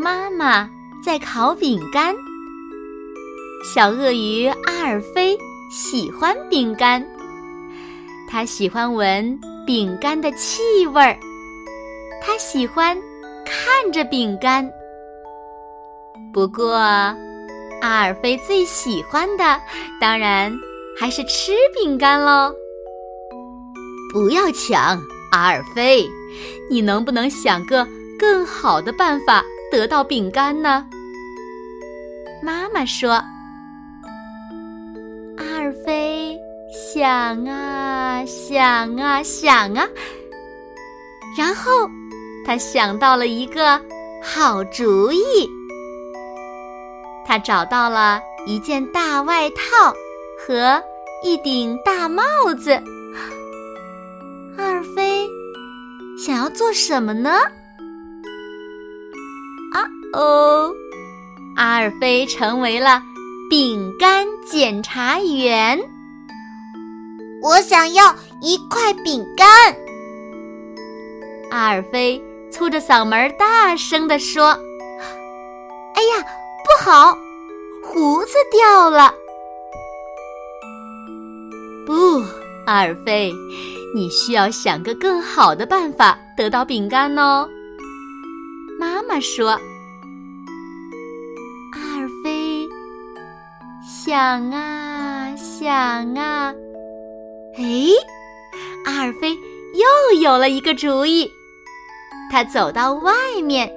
[0.00, 0.66] 妈妈
[1.04, 2.16] 在烤饼干。
[3.62, 5.36] 小鳄鱼阿尔菲
[5.70, 7.06] 喜欢饼干，
[8.26, 11.18] 它喜欢闻饼干的气味儿，
[12.22, 12.96] 它喜欢
[13.44, 14.66] 看着饼干。
[16.32, 19.60] 不过，阿尔菲最喜欢的
[20.00, 20.50] 当然
[20.98, 22.50] 还是吃饼干喽。
[24.14, 24.98] 不要抢，
[25.32, 26.08] 阿尔菲，
[26.70, 27.86] 你能不能想个？
[28.18, 30.86] 更好的办法得到饼干呢？
[32.42, 33.12] 妈妈说
[35.36, 36.38] ：“阿尔菲
[36.72, 39.86] 想啊想啊想啊，
[41.36, 41.70] 然后
[42.46, 43.78] 他想到了一个
[44.22, 45.20] 好主意。
[47.26, 49.94] 他找到了一件大外套
[50.38, 50.82] 和
[51.22, 52.22] 一顶大帽
[52.58, 52.72] 子。
[54.58, 55.28] 阿尔菲
[56.18, 57.38] 想要做什么呢？”
[60.12, 60.72] 哦，
[61.56, 63.00] 阿尔菲成为了
[63.48, 65.78] 饼干检查员。
[67.42, 69.46] 我想要一块饼干。
[71.50, 74.48] 阿尔菲粗着嗓门大声地说
[75.94, 76.24] ：“哎呀，
[76.64, 77.16] 不好，
[77.82, 79.14] 胡子掉了！”
[81.86, 82.22] 不，
[82.66, 83.32] 阿尔菲，
[83.94, 87.48] 你需要想个更好的办法得到饼干哦。
[88.78, 89.58] 妈妈说。
[94.10, 95.72] 想啊想
[96.16, 96.52] 啊，
[97.56, 97.62] 哎，
[98.84, 99.38] 阿尔菲
[99.74, 101.30] 又有了一个主意。
[102.28, 103.12] 他走到外
[103.44, 103.72] 面，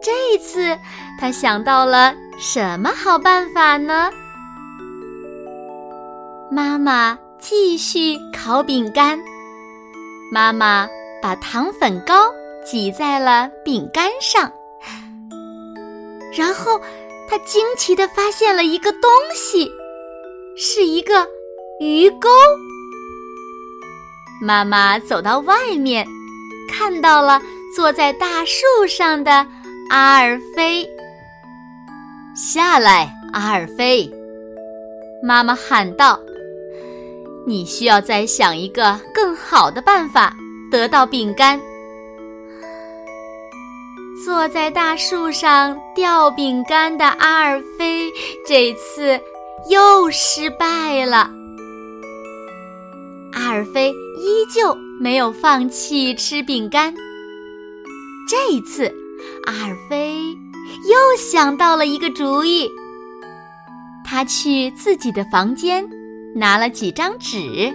[0.00, 0.78] 这次
[1.20, 4.12] 他想到了什么好办法呢？
[6.48, 9.18] 妈妈继续烤饼干，
[10.30, 10.88] 妈妈
[11.20, 12.14] 把糖粉膏
[12.64, 14.48] 挤在了饼干上，
[16.32, 16.80] 然后。
[17.34, 19.68] 他惊奇地发现了一个东西，
[20.56, 21.26] 是一个
[21.80, 22.28] 鱼钩。
[24.40, 26.06] 妈妈走到外面，
[26.70, 27.42] 看到了
[27.74, 29.44] 坐在大树上的
[29.90, 30.88] 阿尔菲。
[32.36, 34.08] 下来，阿尔菲！
[35.20, 36.20] 妈妈喊道
[37.48, 40.32] ：“你需要再想一个更好的办法
[40.70, 41.60] 得到饼干。”
[44.24, 48.10] 坐在大树上掉饼干的阿尔菲，
[48.46, 49.20] 这次
[49.68, 51.30] 又失败了。
[53.34, 56.94] 阿尔菲依旧没有放弃吃饼干。
[58.26, 58.90] 这一次，
[59.44, 60.16] 阿尔菲
[60.88, 62.66] 又想到了一个主意。
[64.06, 65.86] 他去自己的房间
[66.34, 67.70] 拿了几张纸，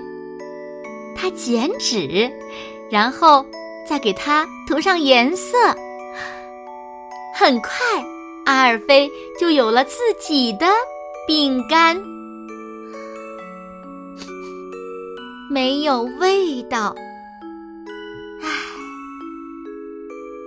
[1.15, 2.27] 他剪纸，
[2.89, 3.45] 然后
[3.87, 5.55] 再给它涂上颜色。
[7.39, 7.71] 很快，
[8.45, 10.67] 阿尔菲就有了自己的
[11.25, 11.95] 饼干，
[15.49, 16.93] 没有味道，
[18.41, 18.49] 唉，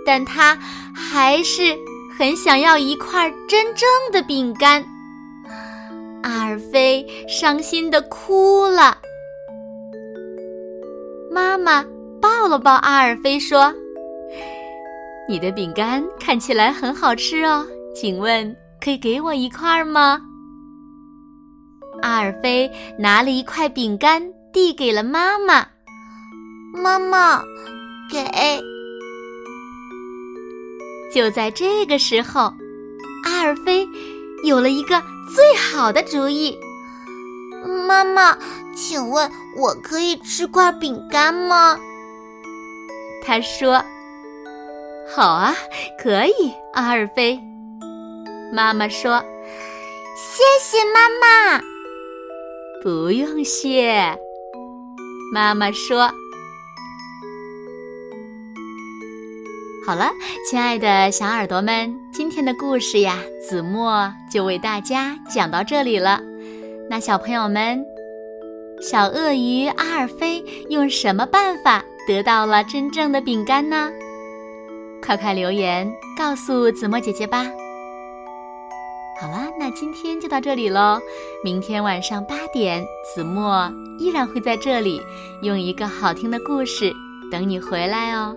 [0.05, 0.55] 但他
[0.95, 1.75] 还是
[2.19, 4.85] 很想要一块真正的饼干。
[6.23, 8.99] 阿尔菲伤心的哭了，
[11.31, 11.83] 妈妈
[12.21, 13.75] 抱了抱阿尔菲说。
[15.29, 20.21] 你的饼干看起来很好吃哦，请问可以给我一块吗？
[22.03, 24.21] 阿尔菲拿了一块饼干
[24.53, 25.67] 递给了妈妈。
[26.75, 27.43] 妈妈，
[28.11, 28.61] 给。
[31.15, 32.53] 就在这个时候，
[33.25, 33.87] 阿尔菲
[34.45, 35.01] 有了一个
[35.35, 36.59] 最好的主意。
[37.87, 38.37] 妈妈，
[38.75, 41.79] 请问我可以吃块饼干吗？
[43.25, 43.83] 他说。
[45.15, 45.55] 好啊，
[45.99, 46.33] 可以，
[46.73, 47.39] 阿尔菲。
[48.51, 49.23] 妈妈说
[50.17, 51.61] ：“谢谢妈妈。”
[52.83, 54.19] 不用谢。
[55.31, 56.11] 妈妈说
[59.87, 60.11] ：“好了，
[60.49, 66.23] 亲爱的小耳朵们，今天的故事呀，子墨就为大家讲到这里了。
[66.89, 67.85] 那小朋友们，
[68.81, 73.93] 小鳄鱼阿尔菲用什么办法得到了真正的饼干呢？
[75.05, 77.45] 快快留言告诉子墨姐姐吧。
[79.21, 81.01] 好啦，那今天就到这里喽。
[81.45, 82.85] 明天晚上八点，
[83.15, 85.01] 子墨依然会在这里，
[85.43, 86.93] 用一个好听的故事
[87.31, 88.35] 等你回来哦。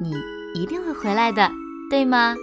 [0.00, 0.12] 你
[0.54, 1.50] 一定会回来的，
[1.90, 2.34] 对吗？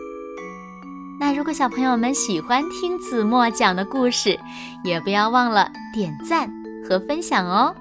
[1.19, 4.37] 那如果小朋友们喜欢听子墨讲的故事，
[4.83, 6.51] 也不要忘了点赞
[6.87, 7.73] 和分享哦。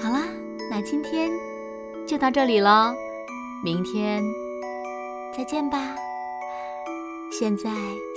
[0.00, 0.22] 好啦，
[0.70, 1.30] 那今天
[2.06, 2.94] 就到这里喽，
[3.64, 4.24] 明天
[5.36, 5.78] 再见吧。
[7.30, 7.70] 现在，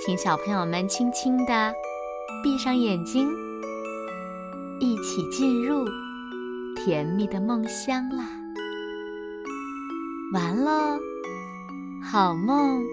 [0.04, 1.72] 请小朋友们轻轻的
[2.42, 3.28] 闭上眼睛，
[4.80, 5.84] 一起进入
[6.74, 8.28] 甜蜜的梦乡啦。
[10.32, 10.98] 完喽，
[12.02, 12.84] 好梦。